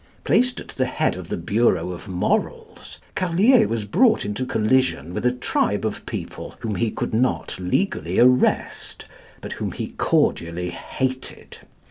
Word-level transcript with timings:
Placed 0.23 0.59
at 0.59 0.69
the 0.69 0.87
head 0.87 1.15
of 1.15 1.27
the 1.29 1.37
Bureau 1.37 1.91
of 1.91 2.07
Morals, 2.07 2.97
Carlier 3.13 3.67
was 3.67 3.85
brought 3.85 4.25
into 4.25 4.47
collision 4.47 5.13
with 5.13 5.27
a 5.27 5.31
tribe 5.31 5.85
of 5.85 6.07
people 6.07 6.55
whom 6.61 6.73
he 6.73 6.89
could 6.89 7.13
not 7.13 7.59
legally 7.59 8.17
arrest, 8.17 9.05
but 9.41 9.51
whom 9.51 9.73
he 9.73 9.91
cordially 9.91 10.71
hated. 10.71 11.59